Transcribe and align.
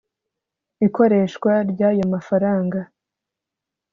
ikoreshwa 0.87 1.51
ry 1.71 1.81
ayo 1.89 2.03
mafaranga 2.13 2.79